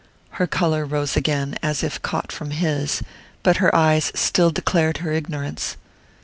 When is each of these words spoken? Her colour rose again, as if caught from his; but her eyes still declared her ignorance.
Her 0.41 0.47
colour 0.47 0.83
rose 0.83 1.15
again, 1.15 1.59
as 1.61 1.83
if 1.83 2.01
caught 2.01 2.31
from 2.31 2.49
his; 2.49 3.03
but 3.43 3.57
her 3.57 3.75
eyes 3.75 4.11
still 4.15 4.49
declared 4.49 4.97
her 5.05 5.11
ignorance. 5.13 5.77